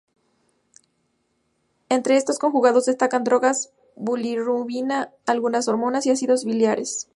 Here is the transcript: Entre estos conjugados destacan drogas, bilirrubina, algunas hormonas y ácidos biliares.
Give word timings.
Entre 1.89 2.17
estos 2.17 2.39
conjugados 2.39 2.85
destacan 2.87 3.23
drogas, 3.23 3.71
bilirrubina, 3.95 5.13
algunas 5.27 5.67
hormonas 5.67 6.07
y 6.07 6.09
ácidos 6.09 6.43
biliares. 6.43 7.07